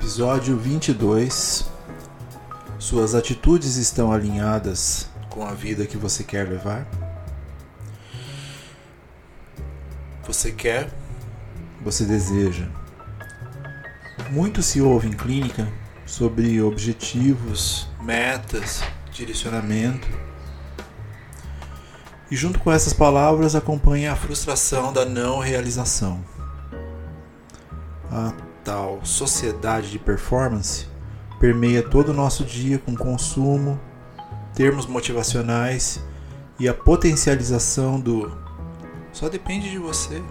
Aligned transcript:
Episódio 0.00 0.56
22 0.56 1.68
Suas 2.78 3.14
atitudes 3.14 3.76
estão 3.76 4.10
alinhadas 4.10 5.10
com 5.28 5.46
a 5.46 5.52
vida 5.52 5.86
que 5.86 5.98
você 5.98 6.24
quer 6.24 6.48
levar? 6.48 6.88
Você 10.26 10.52
quer, 10.52 10.90
você 11.82 12.06
deseja. 12.06 12.66
Muito 14.30 14.62
se 14.62 14.80
ouve 14.80 15.06
em 15.06 15.12
clínica 15.12 15.70
sobre 16.06 16.62
objetivos, 16.62 17.86
metas, 18.00 18.82
direcionamento. 19.12 20.08
E 22.30 22.36
junto 22.36 22.58
com 22.58 22.72
essas 22.72 22.94
palavras 22.94 23.54
acompanha 23.54 24.12
a 24.12 24.16
frustração 24.16 24.94
da 24.94 25.04
não 25.04 25.40
realização. 25.40 26.24
A 28.10 28.49
tal 28.64 29.00
sociedade 29.04 29.90
de 29.90 29.98
performance 29.98 30.86
permeia 31.38 31.82
todo 31.82 32.10
o 32.10 32.14
nosso 32.14 32.44
dia 32.44 32.78
com 32.78 32.94
consumo, 32.94 33.80
termos 34.54 34.86
motivacionais 34.86 36.00
e 36.58 36.68
a 36.68 36.74
potencialização 36.74 37.98
do 37.98 38.30
só 39.12 39.28
depende 39.28 39.70
de 39.70 39.78
você. 39.78 40.22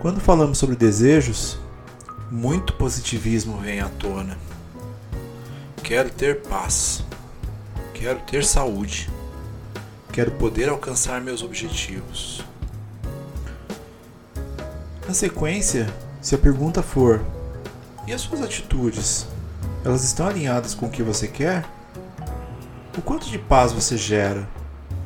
Quando 0.00 0.20
falamos 0.20 0.58
sobre 0.58 0.74
desejos, 0.74 1.58
muito 2.30 2.72
positivismo 2.72 3.58
vem 3.58 3.80
à 3.80 3.88
tona. 3.88 4.36
Quero 5.82 6.10
ter 6.10 6.42
paz. 6.42 7.04
Quero 7.94 8.20
ter 8.20 8.44
saúde. 8.44 9.08
Quero 10.12 10.32
poder 10.32 10.68
alcançar 10.68 11.20
meus 11.20 11.42
objetivos. 11.42 12.44
Na 15.12 15.16
sequência, 15.16 15.94
se 16.22 16.34
a 16.34 16.38
pergunta 16.38 16.82
for: 16.82 17.22
e 18.06 18.14
as 18.14 18.22
suas 18.22 18.40
atitudes? 18.40 19.26
Elas 19.84 20.04
estão 20.04 20.26
alinhadas 20.26 20.72
com 20.72 20.86
o 20.86 20.90
que 20.90 21.02
você 21.02 21.28
quer? 21.28 21.66
O 22.96 23.02
quanto 23.02 23.28
de 23.28 23.38
paz 23.38 23.72
você 23.72 23.94
gera? 23.94 24.48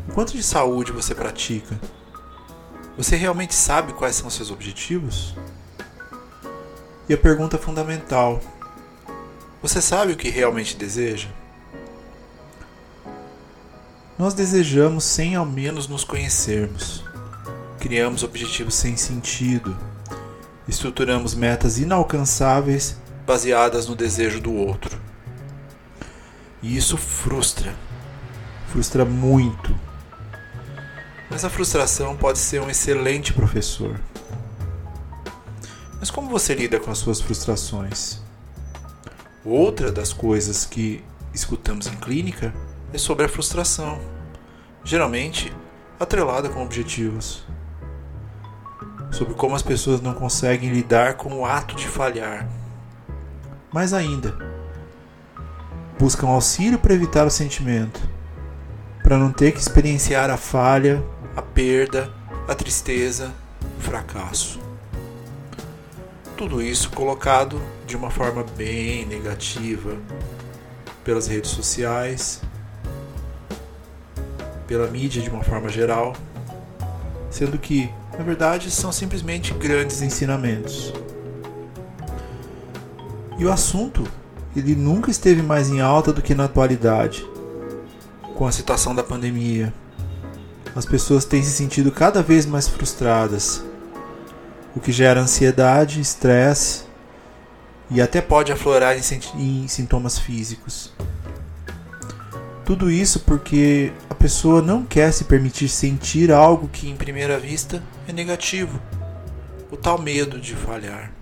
O 0.09 0.13
quanto 0.13 0.35
de 0.35 0.45
saúde 0.45 0.93
você 0.93 1.13
pratica? 1.13 1.77
Você 2.97 3.17
realmente 3.17 3.53
sabe 3.53 3.95
quais 3.95 4.15
são 4.15 4.31
seus 4.31 4.49
objetivos? 4.49 5.35
E 7.09 7.13
a 7.13 7.19
pergunta 7.19 7.59
fundamental: 7.59 8.41
Você 9.61 9.83
sabe 9.83 10.13
o 10.13 10.17
que 10.17 10.31
realmente 10.31 10.77
deseja? 10.77 11.31
Nós 14.17 14.35
desejamos 14.35 15.03
sem 15.03 15.35
ao 15.35 15.45
menos 15.45 15.89
nos 15.89 16.05
conhecermos. 16.05 17.05
Criamos 17.81 18.23
objetivos 18.23 18.77
sem 18.77 18.97
sentido. 18.97 19.77
Estruturamos 20.69 21.35
metas 21.35 21.79
inalcançáveis 21.79 22.97
baseadas 23.27 23.87
no 23.87 23.95
desejo 23.95 24.41
do 24.41 24.53
outro. 24.53 25.01
E 26.63 26.77
isso 26.77 26.97
frustra. 26.97 27.75
Frustra 28.69 29.05
muito. 29.05 29.75
Mas 31.31 31.45
a 31.45 31.51
frustração 31.51 32.17
pode 32.17 32.39
ser 32.39 32.61
um 32.61 32.69
excelente 32.69 33.33
professor. 33.33 34.01
Mas 35.99 36.11
como 36.11 36.29
você 36.29 36.55
lida 36.55 36.79
com 36.79 36.91
as 36.91 36.99
suas 36.99 37.21
frustrações? 37.21 38.21
Outra 39.45 39.93
das 39.93 40.13
coisas 40.13 40.67
que 40.67 41.05
escutamos 41.33 41.87
em 41.87 41.97
clínica 41.97 42.53
é 42.93 42.99
sobre 42.99 43.25
a 43.25 43.29
frustração, 43.29 44.01
geralmente 44.85 45.53
atrelada 45.99 46.49
com 46.49 46.63
objetivos. 46.63 47.45
Sobre 49.17 49.33
como 49.33 49.57
as 49.57 49.63
pessoas 49.63 50.03
não 50.03 50.13
conseguem 50.13 50.69
lidar 50.69 51.15
com 51.15 51.33
o 51.37 51.47
ato 51.47 51.75
de 51.75 51.89
falhar. 51.89 52.47
Mais 53.73 53.95
ainda, 53.95 54.37
buscam 55.99 56.27
auxílio 56.27 56.79
para 56.79 56.93
evitar 56.93 57.27
o 57.27 57.31
sentimento, 57.31 57.99
para 59.03 59.17
não 59.17 59.33
ter 59.33 59.53
que 59.53 59.59
experienciar 59.59 60.29
a 60.29 60.37
falha, 60.37 61.03
a 61.35 61.41
perda, 61.41 62.13
a 62.47 62.55
tristeza, 62.55 63.33
o 63.79 63.81
fracasso. 63.81 64.61
Tudo 66.37 66.61
isso 66.61 66.91
colocado 66.91 67.59
de 67.87 67.97
uma 67.97 68.11
forma 68.11 68.45
bem 68.55 69.07
negativa 69.07 69.97
pelas 71.03 71.27
redes 71.27 71.53
sociais, 71.53 72.43
pela 74.67 74.87
mídia 74.89 75.23
de 75.23 75.31
uma 75.31 75.43
forma 75.43 75.71
geral, 75.71 76.15
sendo 77.31 77.57
que, 77.57 77.91
na 78.19 78.25
verdade, 78.25 78.71
são 78.71 78.91
simplesmente 78.91 79.53
grandes 79.55 80.01
ensinamentos. 80.03 80.93
E 83.39 83.45
o 83.45 83.53
assunto, 83.53 84.05
ele 84.57 84.75
nunca 84.75 85.11
esteve 85.11 85.43
mais 85.43 85.69
em 85.69 85.81
alta 85.81 86.13
do 86.13 86.23
que 86.23 86.35
na 86.35 86.45
atualidade, 86.45 87.27
com 88.35 88.47
a 88.47 88.53
situação 88.53 88.95
da 88.95 89.03
pandemia. 89.03 89.73
As 90.75 90.87
pessoas 90.87 91.25
têm 91.25 91.43
se 91.43 91.51
sentido 91.51 91.91
cada 91.91 92.23
vez 92.23 92.47
mais 92.47 92.67
frustradas, 92.67 93.63
o 94.75 94.81
que 94.81 94.93
gera 94.93 95.21
ansiedade, 95.21 96.01
estresse 96.01 96.85
e 97.91 98.01
até 98.01 98.21
pode 98.21 98.53
aflorar 98.53 98.97
em, 98.97 99.69
sintomas 99.69 100.19
físicos. 100.19 100.93
Tudo 102.65 102.91
isso 102.91 103.21
porque 103.21 103.93
pessoa 104.17 104.61
não 104.61 104.85
quer 104.85 105.13
se 105.13 105.25
permitir 105.25 105.69
sentir 105.69 106.33
algo 106.33 106.69
que, 106.69 106.89
em 106.89 106.97
primeira 106.97 107.39
vista, 107.39 107.83
é 108.09 108.13
negativo 108.13 108.81
o 109.71 109.77
tal 109.77 110.01
medo 110.01 110.41
de 110.41 110.55
falhar. 110.55 111.13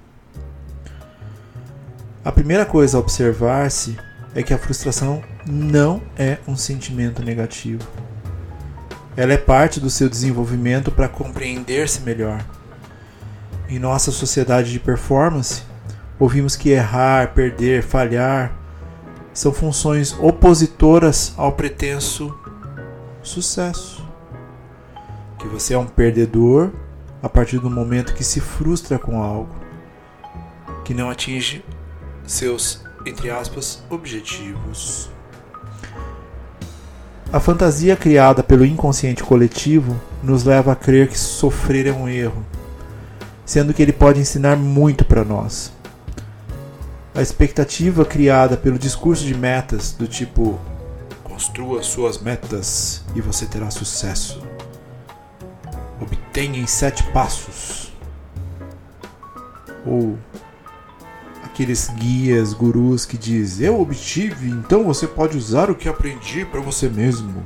A 2.24 2.32
primeira 2.32 2.64
coisa 2.64 2.96
a 2.96 3.00
observar-se 3.00 3.98
é 4.34 4.42
que 4.42 4.54
a 4.54 4.58
frustração 4.58 5.22
não 5.46 6.00
é 6.16 6.38
um 6.48 6.56
sentimento 6.56 7.22
negativo. 7.22 7.86
Ela 9.16 9.34
é 9.34 9.38
parte 9.38 9.78
do 9.78 9.90
seu 9.90 10.08
desenvolvimento 10.08 10.90
para 10.90 11.08
compreender-se 11.08 12.00
melhor 12.00 12.42
em 13.68 13.78
nossa 13.78 14.10
sociedade 14.10 14.70
de 14.72 14.78
performance, 14.78 15.62
ouvimos 16.18 16.56
que 16.56 16.70
errar, 16.70 17.32
perder, 17.32 17.82
falhar 17.82 18.52
são 19.32 19.52
funções 19.52 20.16
opositoras 20.20 21.34
ao 21.36 21.52
pretenso 21.52 22.38
sucesso. 23.24 24.06
Que 25.38 25.48
você 25.48 25.74
é 25.74 25.78
um 25.78 25.86
perdedor 25.86 26.70
a 27.22 27.28
partir 27.28 27.58
do 27.58 27.70
momento 27.70 28.14
que 28.14 28.22
se 28.22 28.40
frustra 28.40 28.98
com 28.98 29.22
algo, 29.22 29.54
que 30.84 30.94
não 30.94 31.10
atinge 31.10 31.64
seus, 32.26 32.84
entre 33.04 33.30
aspas, 33.30 33.82
objetivos. 33.90 35.10
A 37.32 37.40
fantasia 37.40 37.96
criada 37.96 38.42
pelo 38.42 38.64
inconsciente 38.64 39.24
coletivo 39.24 40.00
nos 40.22 40.44
leva 40.44 40.72
a 40.72 40.76
crer 40.76 41.08
que 41.08 41.18
sofrer 41.18 41.86
é 41.86 41.92
um 41.92 42.08
erro 42.08 42.44
sendo 43.44 43.74
que 43.74 43.82
ele 43.82 43.92
pode 43.92 44.20
ensinar 44.20 44.56
muito 44.56 45.04
para 45.04 45.24
nós. 45.24 45.72
A 47.14 47.22
expectativa 47.22 48.04
criada 48.04 48.56
pelo 48.56 48.78
discurso 48.78 49.24
de 49.24 49.34
metas, 49.34 49.92
do 49.92 50.06
tipo 50.06 50.58
construa 51.34 51.82
suas 51.82 52.18
metas 52.18 53.02
e 53.12 53.20
você 53.20 53.44
terá 53.44 53.68
sucesso. 53.68 54.40
Obtenha 56.00 56.60
em 56.60 56.66
sete 56.66 57.02
passos. 57.10 57.92
Ou 59.84 60.16
aqueles 61.42 61.88
guias, 61.88 62.52
gurus 62.52 63.04
que 63.04 63.18
diz: 63.18 63.60
"Eu 63.60 63.80
obtive, 63.80 64.48
então 64.48 64.84
você 64.84 65.08
pode 65.08 65.36
usar 65.36 65.70
o 65.70 65.74
que 65.74 65.88
aprendi 65.88 66.44
para 66.44 66.60
você 66.60 66.88
mesmo". 66.88 67.44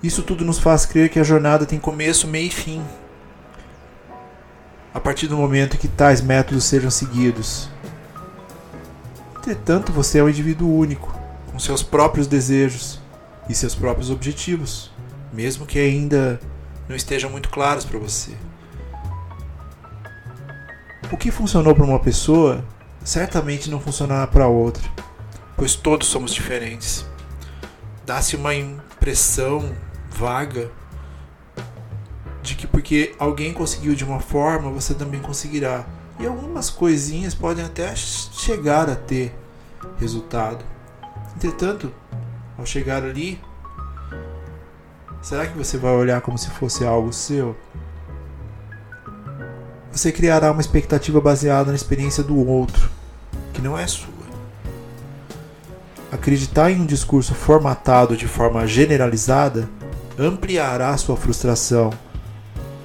Isso 0.00 0.22
tudo 0.22 0.44
nos 0.44 0.60
faz 0.60 0.86
crer 0.86 1.08
que 1.08 1.18
a 1.18 1.24
jornada 1.24 1.66
tem 1.66 1.80
começo, 1.80 2.28
meio 2.28 2.46
e 2.46 2.50
fim, 2.50 2.84
a 4.92 5.00
partir 5.00 5.26
do 5.26 5.36
momento 5.36 5.76
que 5.76 5.88
tais 5.88 6.20
métodos 6.20 6.62
sejam 6.64 6.90
seguidos. 6.90 7.68
Entretanto, 9.38 9.92
você 9.92 10.18
é 10.18 10.22
um 10.22 10.28
indivíduo 10.28 10.72
único, 10.72 11.23
com 11.54 11.58
seus 11.60 11.84
próprios 11.84 12.26
desejos 12.26 12.98
e 13.48 13.54
seus 13.54 13.76
próprios 13.76 14.10
objetivos, 14.10 14.90
mesmo 15.32 15.64
que 15.64 15.78
ainda 15.78 16.40
não 16.88 16.96
estejam 16.96 17.30
muito 17.30 17.48
claros 17.48 17.84
para 17.84 17.96
você. 17.96 18.32
O 21.12 21.16
que 21.16 21.30
funcionou 21.30 21.72
para 21.72 21.84
uma 21.84 22.00
pessoa 22.00 22.64
certamente 23.04 23.70
não 23.70 23.78
funcionará 23.78 24.26
para 24.26 24.48
outra, 24.48 24.82
pois 25.56 25.76
todos 25.76 26.08
somos 26.08 26.34
diferentes. 26.34 27.06
Dá-se 28.04 28.34
uma 28.34 28.52
impressão 28.52 29.76
vaga 30.10 30.72
de 32.42 32.56
que 32.56 32.66
porque 32.66 33.14
alguém 33.16 33.54
conseguiu 33.54 33.94
de 33.94 34.02
uma 34.02 34.18
forma, 34.18 34.72
você 34.72 34.92
também 34.92 35.20
conseguirá. 35.20 35.86
E 36.18 36.26
algumas 36.26 36.68
coisinhas 36.68 37.32
podem 37.32 37.64
até 37.64 37.94
chegar 37.94 38.90
a 38.90 38.96
ter 38.96 39.32
resultado. 40.00 40.73
Entretanto, 41.36 41.92
ao 42.56 42.64
chegar 42.64 43.02
ali, 43.02 43.40
será 45.20 45.46
que 45.46 45.56
você 45.56 45.76
vai 45.76 45.92
olhar 45.92 46.20
como 46.20 46.38
se 46.38 46.50
fosse 46.50 46.84
algo 46.84 47.12
seu? 47.12 47.56
Você 49.90 50.10
criará 50.10 50.50
uma 50.50 50.60
expectativa 50.60 51.20
baseada 51.20 51.70
na 51.70 51.76
experiência 51.76 52.22
do 52.22 52.36
outro, 52.48 52.90
que 53.52 53.62
não 53.62 53.78
é 53.78 53.86
sua. 53.86 54.14
Acreditar 56.10 56.70
em 56.70 56.80
um 56.80 56.86
discurso 56.86 57.34
formatado 57.34 58.16
de 58.16 58.28
forma 58.28 58.66
generalizada 58.66 59.68
ampliará 60.18 60.96
sua 60.96 61.16
frustração 61.16 61.90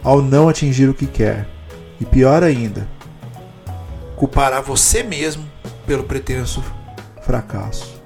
ao 0.04 0.22
não 0.22 0.50
atingir 0.50 0.90
o 0.90 0.94
que 0.94 1.06
quer. 1.06 1.48
E 2.00 2.06
pior 2.06 2.44
ainda, 2.44 2.88
culpará 4.16 4.62
você 4.62 5.04
mesmo 5.04 5.46
pelo 5.86 6.06
pretenso 6.06 6.64
fracasso. 7.22 7.99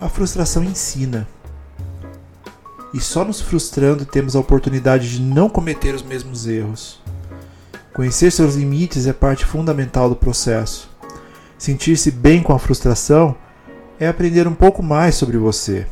A 0.00 0.08
frustração 0.08 0.64
ensina. 0.64 1.28
E 2.94 3.00
só 3.00 3.24
nos 3.24 3.40
frustrando 3.40 4.04
temos 4.04 4.34
a 4.34 4.40
oportunidade 4.40 5.10
de 5.10 5.20
não 5.20 5.48
cometer 5.48 5.94
os 5.94 6.02
mesmos 6.02 6.46
erros. 6.46 7.00
Conhecer 7.92 8.32
seus 8.32 8.54
limites 8.54 9.06
é 9.06 9.12
parte 9.12 9.44
fundamental 9.44 10.08
do 10.08 10.16
processo. 10.16 10.88
Sentir-se 11.58 12.10
bem 12.10 12.42
com 12.42 12.54
a 12.54 12.58
frustração 12.58 13.36
é 13.98 14.08
aprender 14.08 14.48
um 14.48 14.54
pouco 14.54 14.82
mais 14.82 15.16
sobre 15.16 15.36
você. 15.36 15.86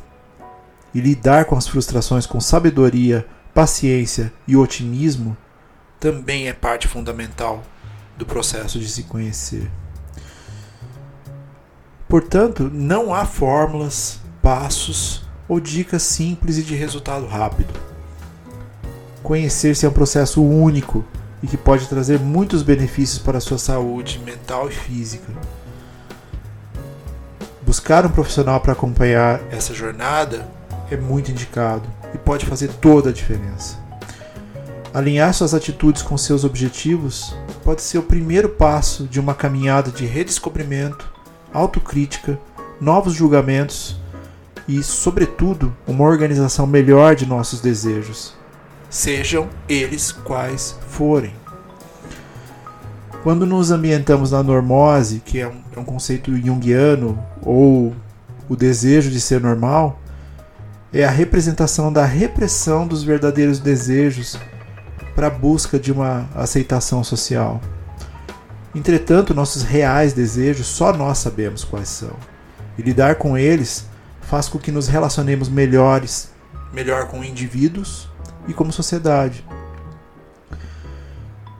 E 0.94 1.00
lidar 1.00 1.44
com 1.44 1.56
as 1.56 1.68
frustrações 1.68 2.24
com 2.24 2.40
sabedoria, 2.40 3.26
paciência 3.52 4.32
e 4.46 4.56
otimismo 4.56 5.36
também 6.00 6.48
é 6.48 6.52
parte 6.52 6.86
fundamental 6.86 7.62
do 8.16 8.24
processo 8.24 8.78
de 8.78 8.88
se 8.88 9.02
conhecer. 9.02 9.68
Portanto, 12.08 12.70
não 12.72 13.14
há 13.14 13.26
fórmulas, 13.26 14.18
passos 14.40 15.28
ou 15.46 15.60
dicas 15.60 16.02
simples 16.02 16.56
e 16.56 16.62
de 16.62 16.74
resultado 16.74 17.26
rápido. 17.26 17.72
Conhecer-se 19.22 19.84
é 19.84 19.88
um 19.88 19.92
processo 19.92 20.42
único 20.42 21.04
e 21.42 21.46
que 21.46 21.56
pode 21.56 21.86
trazer 21.86 22.18
muitos 22.18 22.62
benefícios 22.62 23.18
para 23.18 23.38
a 23.38 23.40
sua 23.40 23.58
saúde 23.58 24.20
mental 24.24 24.68
e 24.68 24.72
física. 24.72 25.30
Buscar 27.62 28.06
um 28.06 28.10
profissional 28.10 28.58
para 28.60 28.72
acompanhar 28.72 29.40
essa 29.50 29.74
jornada 29.74 30.48
é 30.90 30.96
muito 30.96 31.30
indicado 31.30 31.86
e 32.14 32.18
pode 32.18 32.46
fazer 32.46 32.68
toda 32.80 33.10
a 33.10 33.12
diferença. 33.12 33.78
Alinhar 34.94 35.34
suas 35.34 35.52
atitudes 35.52 36.00
com 36.00 36.16
seus 36.16 36.44
objetivos 36.44 37.36
pode 37.62 37.82
ser 37.82 37.98
o 37.98 38.02
primeiro 38.02 38.48
passo 38.48 39.06
de 39.06 39.20
uma 39.20 39.34
caminhada 39.34 39.90
de 39.90 40.06
redescobrimento, 40.06 41.17
autocrítica, 41.52 42.38
novos 42.80 43.14
julgamentos 43.14 43.98
e, 44.66 44.82
sobretudo, 44.82 45.74
uma 45.86 46.04
organização 46.04 46.66
melhor 46.66 47.14
de 47.14 47.26
nossos 47.26 47.60
desejos, 47.60 48.34
sejam 48.90 49.48
eles 49.68 50.12
quais 50.12 50.78
forem. 50.88 51.32
Quando 53.22 53.44
nos 53.44 53.70
ambientamos 53.70 54.30
na 54.30 54.42
normose, 54.42 55.22
que 55.24 55.40
é 55.40 55.48
um, 55.48 55.60
é 55.76 55.80
um 55.80 55.84
conceito 55.84 56.34
junguiano, 56.36 57.18
ou 57.42 57.94
o 58.48 58.56
desejo 58.56 59.10
de 59.10 59.20
ser 59.20 59.40
normal, 59.40 60.00
é 60.92 61.04
a 61.04 61.10
representação 61.10 61.92
da 61.92 62.04
repressão 62.04 62.86
dos 62.86 63.02
verdadeiros 63.02 63.58
desejos 63.58 64.38
para 65.14 65.26
a 65.26 65.30
busca 65.30 65.78
de 65.78 65.92
uma 65.92 66.28
aceitação 66.34 67.02
social. 67.02 67.60
Entretanto, 68.78 69.34
nossos 69.34 69.64
reais 69.64 70.12
desejos 70.12 70.68
só 70.68 70.92
nós 70.92 71.18
sabemos 71.18 71.64
quais 71.64 71.88
são. 71.88 72.14
E 72.78 72.82
lidar 72.82 73.16
com 73.16 73.36
eles 73.36 73.86
faz 74.20 74.48
com 74.48 74.56
que 74.56 74.70
nos 74.70 74.86
relacionemos 74.86 75.48
melhores, 75.48 76.30
melhor 76.72 77.08
com 77.08 77.24
indivíduos 77.24 78.08
e 78.46 78.54
como 78.54 78.70
sociedade. 78.70 79.44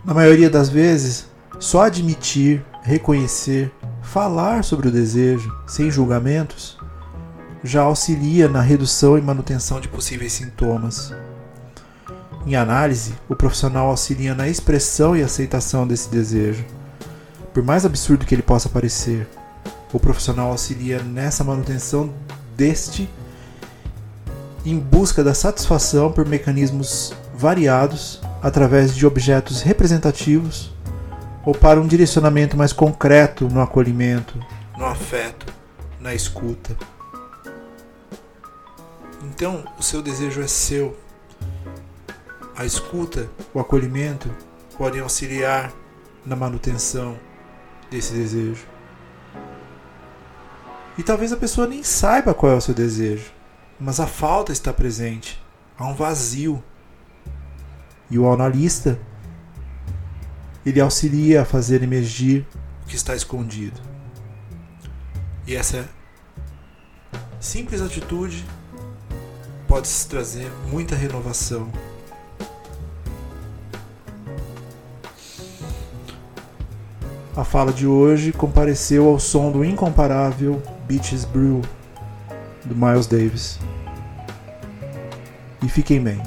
Na 0.04 0.14
maioria 0.14 0.48
das 0.48 0.68
vezes, 0.68 1.26
só 1.58 1.82
admitir, 1.82 2.64
reconhecer, 2.84 3.72
falar 4.00 4.62
sobre 4.62 4.86
o 4.86 4.92
desejo, 4.92 5.52
sem 5.66 5.90
julgamentos, 5.90 6.78
já 7.64 7.82
auxilia 7.82 8.48
na 8.48 8.60
redução 8.60 9.18
e 9.18 9.20
manutenção 9.20 9.80
de 9.80 9.88
possíveis 9.88 10.34
sintomas. 10.34 11.12
Em 12.46 12.54
análise, 12.54 13.12
o 13.28 13.34
profissional 13.34 13.88
auxilia 13.88 14.36
na 14.36 14.48
expressão 14.48 15.16
e 15.16 15.22
aceitação 15.24 15.84
desse 15.84 16.08
desejo. 16.08 16.77
Por 17.58 17.64
mais 17.64 17.84
absurdo 17.84 18.24
que 18.24 18.32
ele 18.32 18.40
possa 18.40 18.68
parecer, 18.68 19.26
o 19.92 19.98
profissional 19.98 20.52
auxilia 20.52 21.02
nessa 21.02 21.42
manutenção 21.42 22.14
deste 22.56 23.10
em 24.64 24.78
busca 24.78 25.24
da 25.24 25.34
satisfação 25.34 26.12
por 26.12 26.24
mecanismos 26.24 27.12
variados 27.34 28.20
através 28.40 28.94
de 28.94 29.04
objetos 29.04 29.60
representativos 29.60 30.72
ou 31.44 31.52
para 31.52 31.80
um 31.80 31.88
direcionamento 31.88 32.56
mais 32.56 32.72
concreto 32.72 33.48
no 33.48 33.60
acolhimento, 33.60 34.38
no 34.76 34.84
afeto, 34.84 35.52
na 35.98 36.14
escuta. 36.14 36.76
Então, 39.24 39.64
o 39.76 39.82
seu 39.82 40.00
desejo 40.00 40.40
é 40.40 40.46
seu. 40.46 40.96
A 42.56 42.64
escuta, 42.64 43.28
o 43.52 43.58
acolhimento 43.58 44.30
podem 44.78 45.00
auxiliar 45.00 45.72
na 46.24 46.36
manutenção 46.36 47.18
desse 47.90 48.12
desejo. 48.12 48.66
E 50.96 51.02
talvez 51.02 51.32
a 51.32 51.36
pessoa 51.36 51.66
nem 51.66 51.82
saiba 51.82 52.34
qual 52.34 52.52
é 52.52 52.56
o 52.56 52.60
seu 52.60 52.74
desejo, 52.74 53.30
mas 53.78 54.00
a 54.00 54.06
falta 54.06 54.52
está 54.52 54.72
presente. 54.72 55.40
Há 55.78 55.86
um 55.86 55.94
vazio. 55.94 56.62
E 58.10 58.18
o 58.18 58.30
analista 58.30 58.98
ele 60.66 60.80
auxilia 60.80 61.42
a 61.42 61.44
fazer 61.44 61.82
emergir 61.82 62.46
o 62.84 62.88
que 62.88 62.96
está 62.96 63.14
escondido. 63.14 63.80
E 65.46 65.54
essa 65.54 65.88
simples 67.40 67.80
atitude 67.80 68.44
pode 69.66 69.88
trazer 70.06 70.50
muita 70.70 70.96
renovação. 70.96 71.70
A 77.38 77.44
fala 77.44 77.72
de 77.72 77.86
hoje 77.86 78.32
compareceu 78.32 79.06
ao 79.06 79.20
som 79.20 79.52
do 79.52 79.64
incomparável 79.64 80.60
Beaches 80.88 81.24
Brew 81.24 81.62
do 82.64 82.74
Miles 82.74 83.06
Davis. 83.06 83.60
E 85.64 85.68
fiquem 85.68 86.02
bem. 86.02 86.20